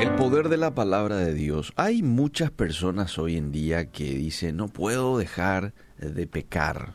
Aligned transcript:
El 0.00 0.14
poder 0.14 0.48
de 0.48 0.58
la 0.58 0.76
palabra 0.76 1.16
de 1.16 1.34
Dios. 1.34 1.72
Hay 1.74 2.04
muchas 2.04 2.52
personas 2.52 3.18
hoy 3.18 3.36
en 3.36 3.50
día 3.50 3.90
que 3.90 4.04
dicen, 4.14 4.56
no 4.56 4.68
puedo 4.68 5.18
dejar 5.18 5.74
de 5.98 6.24
pecar. 6.28 6.94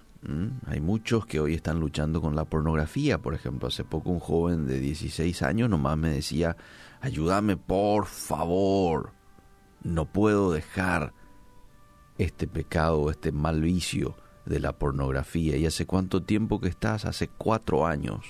Hay 0.67 0.79
muchos 0.79 1.25
que 1.25 1.41
hoy 1.41 1.53
están 1.53 1.81
luchando 1.81 2.21
con 2.21 2.33
la 2.33 2.45
pornografía. 2.45 3.17
Por 3.17 3.33
ejemplo, 3.33 3.67
hace 3.67 3.83
poco 3.83 4.09
un 4.09 4.21
joven 4.21 4.67
de 4.67 4.79
16 4.79 5.41
años 5.41 5.69
nomás 5.69 5.97
me 5.97 6.11
decía, 6.11 6.55
ayúdame 7.01 7.57
por 7.57 8.05
favor. 8.05 9.11
No 9.83 10.05
puedo 10.05 10.53
dejar 10.53 11.13
este 12.17 12.47
pecado, 12.47 13.11
este 13.11 13.33
mal 13.33 13.59
vicio 13.59 14.15
de 14.45 14.61
la 14.61 14.77
pornografía. 14.79 15.57
¿Y 15.57 15.65
hace 15.65 15.85
cuánto 15.85 16.23
tiempo 16.23 16.61
que 16.61 16.69
estás? 16.69 17.03
Hace 17.03 17.27
cuatro 17.27 17.85
años. 17.85 18.25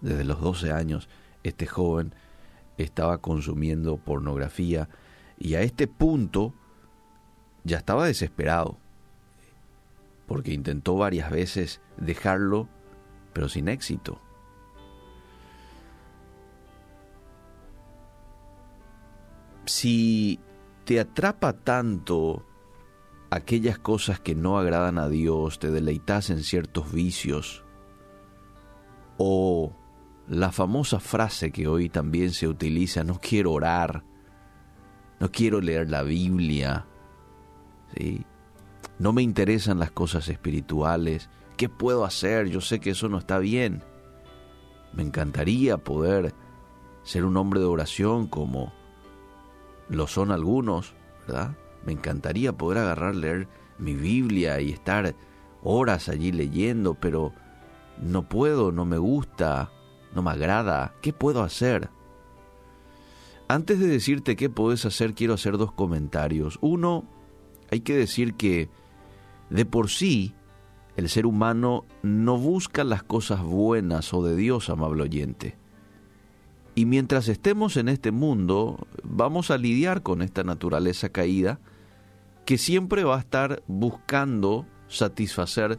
Desde 0.00 0.22
los 0.22 0.40
12 0.40 0.70
años, 0.70 1.08
este 1.42 1.66
joven 1.66 2.14
estaba 2.78 3.18
consumiendo 3.18 3.96
pornografía 3.96 4.88
y 5.38 5.54
a 5.54 5.62
este 5.62 5.86
punto 5.86 6.54
ya 7.64 7.78
estaba 7.78 8.06
desesperado 8.06 8.78
porque 10.26 10.52
intentó 10.52 10.96
varias 10.96 11.30
veces 11.30 11.80
dejarlo, 11.96 12.68
pero 13.32 13.48
sin 13.48 13.68
éxito. 13.68 14.18
Si 19.66 20.38
te 20.84 21.00
atrapa 21.00 21.52
tanto 21.52 22.44
aquellas 23.30 23.78
cosas 23.78 24.20
que 24.20 24.34
no 24.34 24.58
agradan 24.58 24.98
a 24.98 25.08
Dios, 25.08 25.58
te 25.58 25.70
deleitas 25.70 26.30
en 26.30 26.42
ciertos 26.42 26.92
vicios, 26.92 27.64
o 29.16 29.72
la 30.28 30.52
famosa 30.52 31.00
frase 31.00 31.52
que 31.52 31.66
hoy 31.68 31.88
también 31.88 32.32
se 32.32 32.48
utiliza, 32.48 33.04
no 33.04 33.20
quiero 33.20 33.52
orar, 33.52 34.04
no 35.20 35.30
quiero 35.30 35.60
leer 35.60 35.90
la 35.90 36.02
Biblia, 36.02 36.86
¿sí? 37.96 38.24
no 38.98 39.12
me 39.12 39.22
interesan 39.22 39.78
las 39.78 39.90
cosas 39.90 40.28
espirituales, 40.28 41.28
¿qué 41.56 41.68
puedo 41.68 42.04
hacer? 42.04 42.48
Yo 42.48 42.60
sé 42.60 42.80
que 42.80 42.90
eso 42.90 43.08
no 43.08 43.18
está 43.18 43.38
bien. 43.38 43.82
Me 44.92 45.02
encantaría 45.02 45.78
poder 45.78 46.34
ser 47.02 47.24
un 47.24 47.36
hombre 47.36 47.60
de 47.60 47.66
oración 47.66 48.26
como 48.26 48.72
lo 49.88 50.06
son 50.06 50.30
algunos, 50.30 50.94
¿verdad? 51.26 51.56
Me 51.84 51.92
encantaría 51.92 52.52
poder 52.52 52.78
agarrar, 52.78 53.14
leer 53.14 53.48
mi 53.78 53.94
Biblia 53.94 54.60
y 54.60 54.70
estar 54.70 55.14
horas 55.62 56.08
allí 56.08 56.32
leyendo, 56.32 56.94
pero 56.94 57.32
no 58.00 58.28
puedo, 58.28 58.72
no 58.72 58.84
me 58.84 58.98
gusta, 58.98 59.70
no 60.14 60.22
me 60.22 60.30
agrada. 60.30 60.94
¿Qué 61.02 61.12
puedo 61.12 61.42
hacer? 61.42 61.90
Antes 63.48 63.78
de 63.78 63.86
decirte 63.86 64.36
qué 64.36 64.48
puedes 64.48 64.84
hacer, 64.84 65.14
quiero 65.14 65.34
hacer 65.34 65.58
dos 65.58 65.72
comentarios. 65.72 66.58
Uno, 66.60 67.04
hay 67.70 67.80
que 67.80 67.96
decir 67.96 68.34
que 68.34 68.68
de 69.50 69.66
por 69.66 69.90
sí 69.90 70.34
el 70.96 71.08
ser 71.08 71.26
humano 71.26 71.84
no 72.02 72.38
busca 72.38 72.84
las 72.84 73.02
cosas 73.02 73.42
buenas 73.42 74.14
o 74.14 74.24
de 74.24 74.36
Dios, 74.36 74.70
amable 74.70 75.02
oyente. 75.02 75.56
Y 76.74 76.86
mientras 76.86 77.28
estemos 77.28 77.76
en 77.76 77.88
este 77.88 78.10
mundo, 78.10 78.86
vamos 79.02 79.50
a 79.50 79.58
lidiar 79.58 80.02
con 80.02 80.22
esta 80.22 80.42
naturaleza 80.42 81.10
caída 81.10 81.60
que 82.44 82.58
siempre 82.58 83.04
va 83.04 83.16
a 83.16 83.20
estar 83.20 83.62
buscando 83.66 84.66
satisfacer 84.88 85.78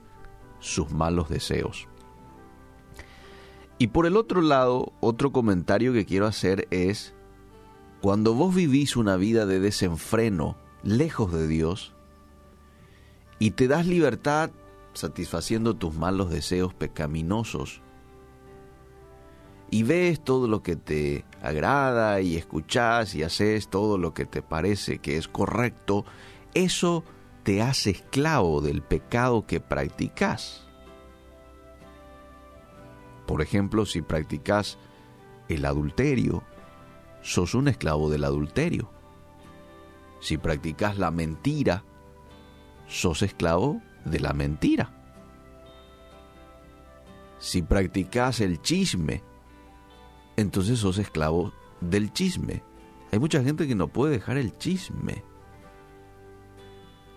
sus 0.60 0.92
malos 0.92 1.30
deseos. 1.30 1.88
Y 3.78 3.88
por 3.88 4.06
el 4.06 4.16
otro 4.16 4.42
lado, 4.42 4.94
otro 5.02 5.32
comentario 5.32 5.92
que 5.92 6.06
quiero 6.06 6.28
hacer 6.28 6.68
es, 6.72 7.14
cuando 8.02 8.34
vos 8.34 8.56
vivís 8.56 8.96
una 8.96 9.18
vida 9.18 9.46
de 9.46 9.60
desenfreno, 9.60 10.58
lejos 10.84 11.34
de 11.34 11.48
Dios, 11.48 11.94
y 13.38 13.52
te 13.52 13.68
das 13.68 13.86
libertad 13.86 14.52
satisfaciendo 14.94 15.76
tus 15.76 15.94
malos 15.94 16.30
deseos 16.30 16.74
pecaminosos, 16.74 17.82
y 19.70 19.84
ves 19.84 20.24
todo 20.24 20.48
lo 20.48 20.64
que 20.64 20.76
te 20.76 21.26
agrada 21.42 22.22
y 22.22 22.38
escuchas 22.38 23.14
y 23.16 23.24
haces 23.24 23.68
todo 23.68 23.98
lo 23.98 24.14
que 24.14 24.26
te 24.26 24.42
parece 24.42 25.00
que 25.00 25.18
es 25.18 25.28
correcto, 25.28 26.06
eso 26.54 27.04
te 27.44 27.62
hace 27.62 27.90
esclavo 27.90 28.62
del 28.62 28.82
pecado 28.82 29.46
que 29.46 29.60
practicas. 29.60 30.65
Por 33.26 33.42
ejemplo, 33.42 33.86
si 33.86 34.02
practicas 34.02 34.78
el 35.50 35.66
adulterio, 35.66 36.44
sos 37.22 37.56
un 37.56 37.68
esclavo 37.68 38.10
del 38.10 38.24
adulterio. 38.24 38.90
Si 40.20 40.38
practicas 40.38 40.98
la 40.98 41.12
mentira, 41.12 41.84
sos 42.88 43.22
esclavo 43.22 43.82
de 44.06 44.20
la 44.20 44.34
mentira. 44.34 44.92
Si 47.40 47.62
practicas 47.62 48.42
el 48.42 48.62
chisme, 48.62 49.24
entonces 50.36 50.80
sos 50.80 50.98
esclavo 50.98 51.54
del 51.82 52.12
chisme. 52.14 52.64
Hay 53.12 53.20
mucha 53.20 53.44
gente 53.44 53.68
que 53.68 53.76
no 53.76 53.88
puede 53.88 54.14
dejar 54.14 54.38
el 54.38 54.58
chisme. 54.58 55.24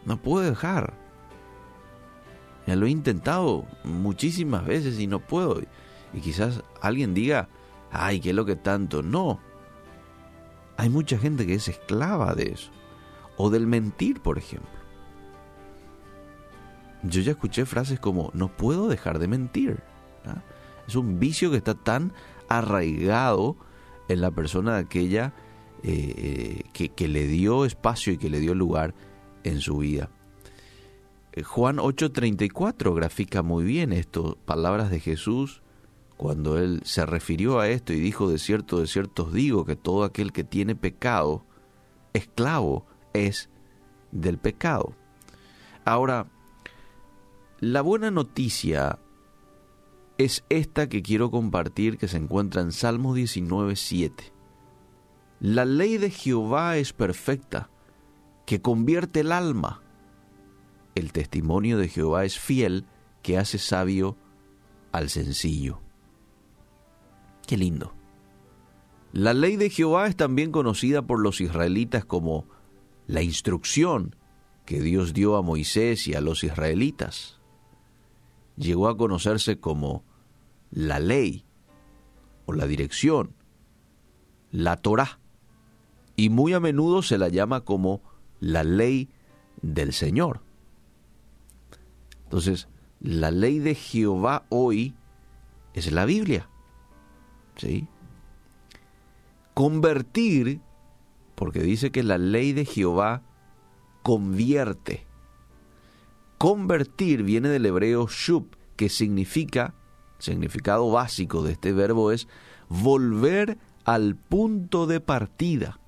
No 0.04 0.20
puede 0.20 0.50
dejar. 0.50 0.94
Ya 2.66 2.76
lo 2.76 2.86
he 2.86 2.90
intentado 2.90 3.64
muchísimas 3.84 4.66
veces 4.66 5.00
y 5.00 5.06
no 5.06 5.20
puedo. 5.20 5.60
Y 6.12 6.20
quizás 6.20 6.62
alguien 6.80 7.14
diga, 7.14 7.48
ay, 7.90 8.20
¿qué 8.20 8.32
lo 8.32 8.44
que 8.44 8.56
tanto? 8.56 9.02
No. 9.02 9.40
Hay 10.76 10.88
mucha 10.88 11.18
gente 11.18 11.46
que 11.46 11.54
es 11.54 11.68
esclava 11.68 12.34
de 12.34 12.52
eso. 12.52 12.70
O 13.36 13.50
del 13.50 13.66
mentir, 13.66 14.20
por 14.20 14.38
ejemplo. 14.38 14.70
Yo 17.02 17.20
ya 17.20 17.32
escuché 17.32 17.66
frases 17.66 18.00
como, 18.00 18.30
no 18.34 18.48
puedo 18.48 18.88
dejar 18.88 19.18
de 19.18 19.28
mentir. 19.28 19.82
¿ah? 20.24 20.42
Es 20.86 20.96
un 20.96 21.18
vicio 21.18 21.50
que 21.50 21.56
está 21.56 21.74
tan 21.74 22.12
arraigado 22.48 23.56
en 24.08 24.20
la 24.20 24.30
persona 24.30 24.74
de 24.74 24.80
aquella 24.80 25.32
eh, 25.82 26.14
eh, 26.16 26.62
que, 26.72 26.88
que 26.88 27.06
le 27.06 27.26
dio 27.26 27.64
espacio 27.64 28.12
y 28.12 28.18
que 28.18 28.30
le 28.30 28.40
dio 28.40 28.54
lugar 28.54 28.94
en 29.44 29.60
su 29.60 29.78
vida. 29.78 30.10
Eh, 31.32 31.42
Juan 31.42 31.76
8:34 31.76 32.94
grafica 32.94 33.42
muy 33.42 33.64
bien 33.64 33.92
esto, 33.92 34.38
palabras 34.44 34.90
de 34.90 35.00
Jesús 35.00 35.62
cuando 36.18 36.58
él 36.58 36.80
se 36.84 37.06
refirió 37.06 37.60
a 37.60 37.68
esto 37.68 37.92
y 37.92 38.00
dijo, 38.00 38.28
de 38.28 38.38
cierto, 38.38 38.80
de 38.80 38.88
cierto 38.88 39.26
os 39.26 39.32
digo 39.32 39.64
que 39.64 39.76
todo 39.76 40.02
aquel 40.02 40.32
que 40.32 40.42
tiene 40.42 40.74
pecado, 40.74 41.46
esclavo 42.12 42.86
es 43.12 43.48
del 44.10 44.36
pecado. 44.36 44.96
Ahora, 45.84 46.26
la 47.60 47.82
buena 47.82 48.10
noticia 48.10 48.98
es 50.18 50.44
esta 50.48 50.88
que 50.88 51.02
quiero 51.02 51.30
compartir 51.30 51.98
que 51.98 52.08
se 52.08 52.16
encuentra 52.16 52.62
en 52.62 52.72
Salmos 52.72 53.16
19.7. 53.16 54.32
La 55.38 55.64
ley 55.64 55.98
de 55.98 56.10
Jehová 56.10 56.78
es 56.78 56.92
perfecta, 56.92 57.70
que 58.44 58.60
convierte 58.60 59.20
el 59.20 59.30
alma. 59.30 59.82
El 60.96 61.12
testimonio 61.12 61.78
de 61.78 61.88
Jehová 61.88 62.24
es 62.24 62.40
fiel, 62.40 62.86
que 63.22 63.38
hace 63.38 63.58
sabio 63.58 64.16
al 64.90 65.10
sencillo. 65.10 65.80
Qué 67.48 67.56
lindo. 67.56 67.94
La 69.10 69.32
ley 69.32 69.56
de 69.56 69.70
Jehová 69.70 70.06
es 70.06 70.16
también 70.16 70.52
conocida 70.52 71.06
por 71.06 71.18
los 71.18 71.40
israelitas 71.40 72.04
como 72.04 72.44
la 73.06 73.22
instrucción 73.22 74.14
que 74.66 74.82
Dios 74.82 75.14
dio 75.14 75.34
a 75.34 75.40
Moisés 75.40 76.06
y 76.08 76.14
a 76.14 76.20
los 76.20 76.44
israelitas. 76.44 77.40
Llegó 78.58 78.86
a 78.86 78.98
conocerse 78.98 79.58
como 79.58 80.04
la 80.70 81.00
ley 81.00 81.46
o 82.44 82.52
la 82.52 82.66
dirección, 82.66 83.34
la 84.50 84.76
Torah, 84.76 85.18
y 86.16 86.28
muy 86.28 86.52
a 86.52 86.60
menudo 86.60 87.00
se 87.00 87.16
la 87.16 87.28
llama 87.28 87.62
como 87.62 88.02
la 88.40 88.62
ley 88.62 89.08
del 89.62 89.94
Señor. 89.94 90.42
Entonces, 92.24 92.68
la 93.00 93.30
ley 93.30 93.58
de 93.58 93.74
Jehová 93.74 94.44
hoy 94.50 94.94
es 95.72 95.90
la 95.92 96.04
Biblia. 96.04 96.50
¿Sí? 97.58 97.86
Convertir, 99.54 100.60
porque 101.34 101.60
dice 101.60 101.90
que 101.90 102.02
la 102.02 102.16
ley 102.16 102.52
de 102.52 102.64
Jehová 102.64 103.22
convierte. 104.02 105.06
Convertir 106.38 107.24
viene 107.24 107.48
del 107.48 107.66
hebreo 107.66 108.06
shub, 108.06 108.56
que 108.76 108.88
significa, 108.88 109.74
significado 110.18 110.90
básico 110.90 111.42
de 111.42 111.52
este 111.52 111.72
verbo 111.72 112.12
es 112.12 112.28
volver 112.68 113.58
al 113.84 114.14
punto 114.14 114.86
de 114.86 115.00
partida. 115.00 115.80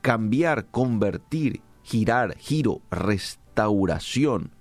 Cambiar, 0.00 0.66
convertir, 0.70 1.60
girar, 1.82 2.36
giro, 2.38 2.80
restauración, 2.90 4.52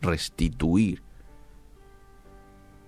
restituir. 0.00 1.02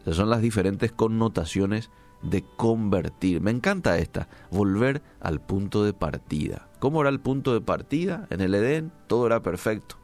Esas 0.03 0.17
son 0.17 0.31
las 0.31 0.41
diferentes 0.41 0.91
connotaciones 0.93 1.91
de 2.23 2.45
convertir. 2.57 3.41
Me 3.41 3.51
encanta 3.51 3.99
esta, 3.99 4.29
volver 4.51 5.03
al 5.21 5.41
punto 5.41 5.85
de 5.85 5.93
partida. 5.93 6.69
¿Cómo 6.79 7.01
era 7.01 7.11
el 7.11 7.21
punto 7.21 7.53
de 7.53 7.61
partida? 7.61 8.27
En 8.31 8.41
el 8.41 8.55
Edén 8.55 8.93
todo 9.07 9.27
era 9.27 9.43
perfecto. 9.43 9.97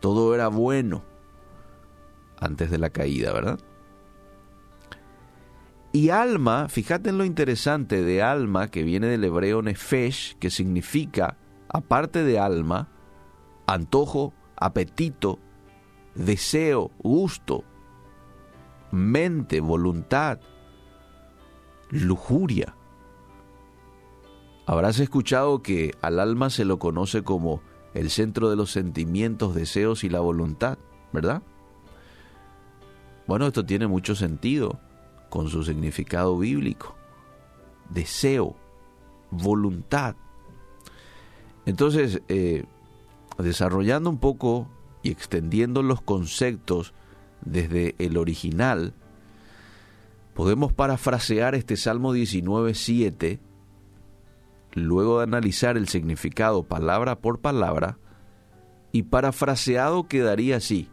Todo 0.00 0.34
era 0.34 0.48
bueno 0.48 1.04
antes 2.38 2.70
de 2.70 2.78
la 2.78 2.90
caída, 2.90 3.32
¿verdad? 3.32 3.60
Y 5.92 6.10
alma, 6.10 6.68
fíjate 6.68 7.10
en 7.10 7.18
lo 7.18 7.24
interesante 7.24 8.02
de 8.02 8.22
alma 8.22 8.68
que 8.68 8.84
viene 8.84 9.08
del 9.08 9.24
hebreo 9.24 9.60
nefesh, 9.60 10.36
que 10.38 10.48
significa, 10.50 11.36
aparte 11.68 12.22
de 12.22 12.38
alma, 12.38 12.88
antojo, 13.66 14.32
apetito, 14.56 15.40
deseo, 16.14 16.92
gusto, 16.98 17.64
mente, 18.92 19.60
voluntad, 19.60 20.38
lujuria. 21.90 22.74
Habrás 24.66 25.00
escuchado 25.00 25.62
que 25.62 25.94
al 26.00 26.20
alma 26.20 26.50
se 26.50 26.64
lo 26.64 26.78
conoce 26.78 27.22
como 27.22 27.60
el 27.94 28.10
centro 28.10 28.50
de 28.50 28.56
los 28.56 28.70
sentimientos, 28.70 29.54
deseos 29.54 30.04
y 30.04 30.08
la 30.08 30.20
voluntad, 30.20 30.78
¿verdad? 31.12 31.42
Bueno, 33.26 33.46
esto 33.46 33.64
tiene 33.64 33.86
mucho 33.86 34.14
sentido 34.14 34.78
con 35.28 35.48
su 35.48 35.64
significado 35.64 36.38
bíblico. 36.38 36.94
Deseo, 37.88 38.56
voluntad. 39.30 40.16
Entonces, 41.66 42.22
eh, 42.28 42.64
desarrollando 43.38 44.10
un 44.10 44.18
poco 44.18 44.68
y 45.02 45.10
extendiendo 45.10 45.82
los 45.82 46.00
conceptos 46.00 46.92
desde 47.42 47.94
el 47.98 48.16
original, 48.16 48.94
podemos 50.40 50.72
parafrasear 50.72 51.54
este 51.54 51.76
Salmo 51.76 52.14
19.7, 52.14 53.40
luego 54.72 55.18
de 55.18 55.24
analizar 55.24 55.76
el 55.76 55.86
significado 55.86 56.62
palabra 56.62 57.20
por 57.20 57.40
palabra, 57.40 57.98
y 58.90 59.02
parafraseado 59.02 60.08
quedaría 60.08 60.56
así. 60.56 60.88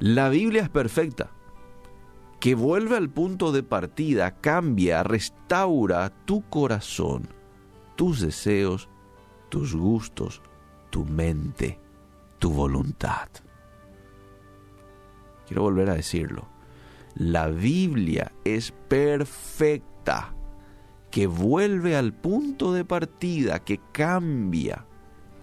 La 0.00 0.30
Biblia 0.30 0.62
es 0.62 0.68
perfecta 0.68 1.30
que 2.40 2.56
vuelve 2.56 2.96
al 2.96 3.08
punto 3.08 3.52
de 3.52 3.62
partida, 3.62 4.32
cambia, 4.40 5.04
restaura 5.04 6.10
tu 6.24 6.42
corazón, 6.50 7.28
tus 7.94 8.20
deseos, 8.20 8.88
tus 9.48 9.76
gustos, 9.76 10.42
tu 10.90 11.04
mente, 11.04 11.78
tu 12.40 12.50
voluntad. 12.50 13.28
Quiero 15.46 15.62
volver 15.62 15.88
a 15.88 15.94
decirlo. 15.94 16.55
La 17.18 17.48
Biblia 17.48 18.30
es 18.44 18.72
perfecta, 18.88 20.34
que 21.10 21.26
vuelve 21.26 21.96
al 21.96 22.12
punto 22.12 22.74
de 22.74 22.84
partida, 22.84 23.64
que 23.64 23.80
cambia, 23.90 24.84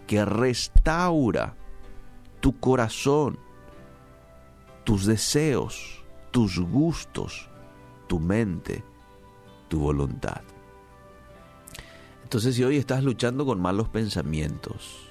que 0.05 0.23
restaura 0.23 1.57
tu 2.41 2.59
corazón, 2.59 3.39
tus 4.83 5.07
deseos, 5.07 6.05
tus 6.29 6.59
gustos, 6.59 7.49
tu 8.07 8.19
mente, 8.19 8.83
tu 9.67 9.79
voluntad. 9.79 10.41
Entonces 12.21 12.53
si 12.53 12.63
hoy 12.63 12.77
estás 12.77 13.03
luchando 13.03 13.47
con 13.47 13.59
malos 13.59 13.89
pensamientos, 13.89 15.09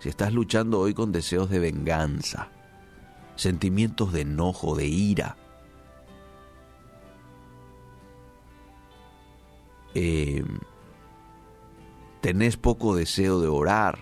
si 0.00 0.10
estás 0.10 0.34
luchando 0.34 0.78
hoy 0.78 0.92
con 0.92 1.10
deseos 1.10 1.48
de 1.48 1.58
venganza, 1.58 2.50
sentimientos 3.34 4.12
de 4.12 4.20
enojo, 4.20 4.76
de 4.76 4.86
ira, 4.86 5.38
eh, 9.98 10.44
tenés 12.20 12.58
poco 12.58 12.94
deseo 12.94 13.40
de 13.40 13.48
orar, 13.48 14.00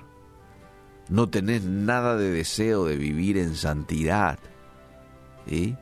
no 1.08 1.28
tenés 1.28 1.62
nada 1.62 2.16
de 2.16 2.32
deseo 2.32 2.84
de 2.84 2.96
vivir 2.96 3.38
en 3.38 3.54
santidad, 3.54 4.40
¿sí? 5.46 5.76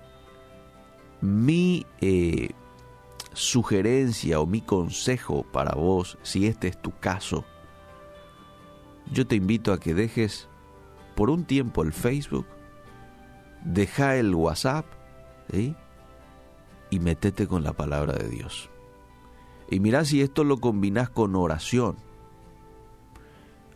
Mi 1.23 1.87
eh, 2.03 2.51
sugerencia 3.33 4.39
o 4.39 4.45
mi 4.45 4.61
consejo 4.61 5.47
para 5.51 5.75
vos, 5.77 6.19
si 6.21 6.47
este 6.47 6.69
es 6.69 6.83
tu 6.83 6.91
caso, 6.99 7.47
yo 9.11 9.27
te 9.27 9.37
invito 9.37 9.73
a 9.73 9.81
que 9.81 9.95
dejes 9.95 10.47
por 11.17 11.31
un 11.31 11.47
tiempo 11.47 11.83
el 11.83 11.95
Facebook, 11.95 12.47
deja 13.65 14.17
el 14.17 14.35
WhatsApp 14.35 14.85
y 16.91 17.01
metete 17.01 17.47
con 17.47 17.63
la 17.63 17.73
palabra 17.73 18.13
de 18.13 18.29
Dios. 18.29 18.72
Y 19.73 19.81
mira 19.81 20.05
si 20.05 20.21
esto 20.21 20.45
lo 20.45 20.59
combinas 20.59 21.09
con 21.09 21.35
oración. 21.35 21.97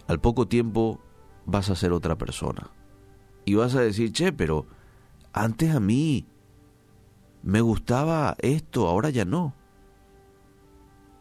Al 0.07 0.21
poco 0.21 0.47
tiempo 0.47 1.01
vas 1.47 1.71
a 1.71 1.75
ser 1.75 1.93
otra 1.93 2.19
persona. 2.19 2.71
Y 3.47 3.55
vas 3.55 3.75
a 3.75 3.81
decir, 3.81 4.13
che, 4.13 4.31
pero 4.31 4.67
antes 5.33 5.75
a 5.75 5.81
mí 5.81 6.27
me 7.43 7.63
gustaba 7.63 8.37
esto, 8.41 8.89
ahora 8.89 9.09
ya 9.09 9.25
no. 9.25 9.55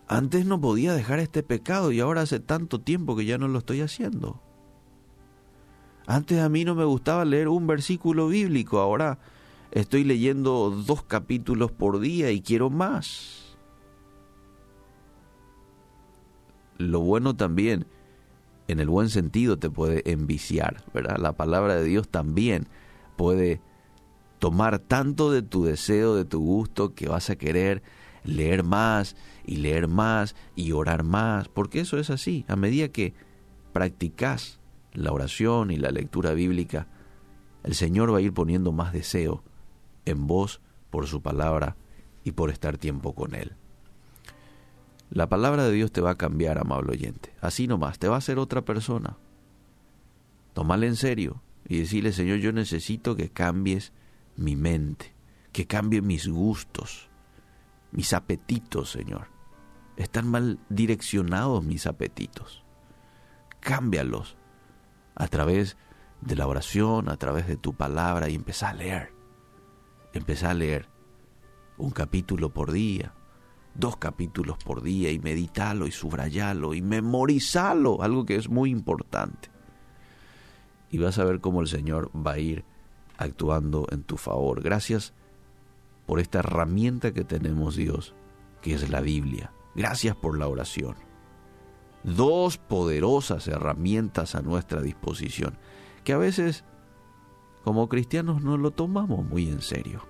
Antes 0.09 0.45
no 0.45 0.59
podía 0.59 0.93
dejar 0.93 1.19
este 1.19 1.41
pecado 1.41 1.93
y 1.93 2.01
ahora 2.01 2.23
hace 2.23 2.41
tanto 2.41 2.81
tiempo 2.81 3.15
que 3.15 3.23
ya 3.23 3.37
no 3.37 3.47
lo 3.47 3.59
estoy 3.59 3.79
haciendo. 3.79 4.41
Antes 6.05 6.41
a 6.41 6.49
mí 6.49 6.65
no 6.65 6.75
me 6.75 6.83
gustaba 6.83 7.23
leer 7.23 7.47
un 7.47 7.65
versículo 7.65 8.27
bíblico, 8.27 8.79
ahora 8.79 9.19
estoy 9.71 10.03
leyendo 10.03 10.69
dos 10.69 11.01
capítulos 11.03 11.71
por 11.71 12.01
día 12.01 12.31
y 12.31 12.41
quiero 12.41 12.69
más. 12.69 13.44
Lo 16.77 16.99
bueno 16.99 17.35
también, 17.35 17.85
en 18.67 18.79
el 18.79 18.89
buen 18.89 19.09
sentido, 19.09 19.57
te 19.57 19.69
puede 19.69 20.09
enviciar, 20.11 20.83
¿verdad? 20.93 21.17
La 21.17 21.33
palabra 21.33 21.75
de 21.75 21.83
Dios 21.83 22.09
también 22.09 22.67
puede 23.15 23.61
tomar 24.39 24.79
tanto 24.79 25.31
de 25.31 25.41
tu 25.41 25.63
deseo, 25.63 26.15
de 26.15 26.25
tu 26.25 26.39
gusto, 26.39 26.93
que 26.93 27.07
vas 27.07 27.29
a 27.29 27.35
querer 27.35 27.81
leer 28.23 28.63
más 28.63 29.15
y 29.45 29.57
leer 29.57 29.87
más 29.87 30.35
y 30.55 30.71
orar 30.71 31.03
más, 31.03 31.47
porque 31.47 31.79
eso 31.79 31.97
es 31.97 32.09
así. 32.09 32.45
A 32.47 32.55
medida 32.55 32.89
que 32.89 33.13
practicas 33.71 34.59
la 34.93 35.11
oración 35.11 35.71
y 35.71 35.77
la 35.77 35.91
lectura 35.91 36.33
bíblica, 36.33 36.87
el 37.63 37.75
Señor 37.75 38.13
va 38.13 38.19
a 38.19 38.21
ir 38.21 38.33
poniendo 38.33 38.71
más 38.71 38.93
deseo 38.93 39.43
en 40.05 40.27
vos 40.27 40.61
por 40.89 41.07
su 41.07 41.21
palabra 41.21 41.75
y 42.23 42.31
por 42.31 42.49
estar 42.49 42.77
tiempo 42.77 43.13
con 43.13 43.35
Él. 43.35 43.55
La 45.09 45.29
palabra 45.29 45.65
de 45.65 45.71
Dios 45.71 45.91
te 45.91 46.01
va 46.01 46.11
a 46.11 46.17
cambiar, 46.17 46.57
amable 46.57 46.93
oyente. 46.93 47.33
Así 47.41 47.67
nomás, 47.67 47.99
te 47.99 48.07
va 48.07 48.15
a 48.15 48.19
hacer 48.19 48.39
otra 48.39 48.63
persona. 48.63 49.17
Tómale 50.53 50.87
en 50.87 50.95
serio 50.95 51.41
y 51.67 51.79
decirle, 51.79 52.11
Señor, 52.11 52.37
yo 52.39 52.51
necesito 52.51 53.15
que 53.15 53.29
cambies 53.29 53.93
mi 54.35 54.55
mente, 54.55 55.13
que 55.51 55.67
cambie 55.67 56.01
mis 56.01 56.27
gustos, 56.27 57.09
mis 57.91 58.13
apetitos, 58.13 58.91
Señor. 58.91 59.27
Están 59.95 60.27
mal 60.27 60.59
direccionados 60.69 61.63
mis 61.63 61.87
apetitos. 61.87 62.63
Cámbialos 63.59 64.37
a 65.15 65.27
través 65.27 65.77
de 66.21 66.35
la 66.35 66.47
oración, 66.47 67.09
a 67.09 67.17
través 67.17 67.47
de 67.47 67.57
tu 67.57 67.73
palabra 67.73 68.29
y 68.29 68.35
empezá 68.35 68.69
a 68.69 68.73
leer. 68.73 69.13
Empezá 70.13 70.51
a 70.51 70.55
leer 70.55 70.89
un 71.77 71.91
capítulo 71.91 72.53
por 72.53 72.71
día, 72.71 73.13
dos 73.75 73.97
capítulos 73.97 74.57
por 74.63 74.81
día 74.81 75.11
y 75.11 75.19
meditalo 75.19 75.85
y 75.87 75.91
subrayalo 75.91 76.73
y 76.73 76.81
memorizalo, 76.81 78.01
algo 78.01 78.25
que 78.25 78.35
es 78.35 78.49
muy 78.49 78.71
importante. 78.71 79.49
Y 80.89 80.97
vas 80.97 81.19
a 81.19 81.25
ver 81.25 81.41
cómo 81.41 81.61
el 81.61 81.67
Señor 81.67 82.09
va 82.15 82.33
a 82.33 82.39
ir 82.39 82.63
actuando 83.17 83.87
en 83.91 84.03
tu 84.03 84.17
favor. 84.17 84.61
Gracias 84.61 85.13
por 86.05 86.19
esta 86.19 86.39
herramienta 86.39 87.13
que 87.13 87.23
tenemos, 87.23 87.75
Dios, 87.75 88.15
que 88.61 88.73
es 88.73 88.89
la 88.89 89.01
Biblia. 89.01 89.51
Gracias 89.75 90.15
por 90.15 90.37
la 90.37 90.47
oración. 90.47 90.95
Dos 92.03 92.57
poderosas 92.57 93.47
herramientas 93.47 94.35
a 94.35 94.41
nuestra 94.41 94.81
disposición, 94.81 95.57
que 96.03 96.13
a 96.13 96.17
veces 96.17 96.63
como 97.63 97.89
cristianos 97.89 98.43
no 98.43 98.57
lo 98.57 98.71
tomamos 98.71 99.25
muy 99.25 99.49
en 99.49 99.61
serio, 99.61 100.03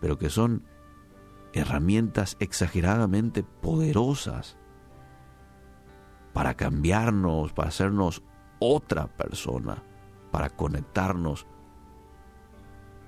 pero 0.00 0.18
que 0.18 0.30
son 0.30 0.62
herramientas 1.52 2.36
exageradamente 2.40 3.42
poderosas 3.42 4.56
para 6.32 6.54
cambiarnos, 6.54 7.52
para 7.52 7.68
hacernos 7.68 8.22
otra 8.58 9.08
persona, 9.08 9.82
para 10.30 10.50
conectarnos 10.50 11.46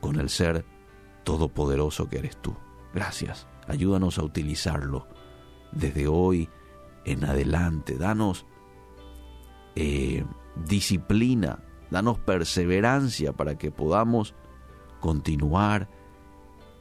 con 0.01 0.19
el 0.19 0.31
ser 0.31 0.65
todopoderoso 1.25 2.09
que 2.09 2.19
eres 2.19 2.37
tú. 2.37 2.57
Gracias. 2.95 3.47
Ayúdanos 3.69 4.19
a 4.19 4.25
utilizarlo 4.25 5.07
desde 5.73 6.09
hoy 6.09 6.49
en 7.05 7.25
adelante. 7.25 7.97
Danos 7.97 8.47
eh, 9.77 10.25
disciplina, 10.57 11.63
danos 11.91 12.19
perseverancia 12.19 13.33
para 13.33 13.57
que 13.57 13.71
podamos 13.71 14.35
continuar 15.01 15.89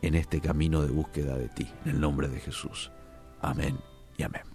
en 0.01 0.15
este 0.15 0.41
camino 0.41 0.81
de 0.81 0.89
búsqueda 0.89 1.37
de 1.37 1.49
ti. 1.49 1.67
En 1.85 1.91
el 1.91 1.99
nombre 1.99 2.27
de 2.27 2.39
Jesús. 2.39 2.91
Amén 3.41 3.77
y 4.17 4.23
amén. 4.23 4.48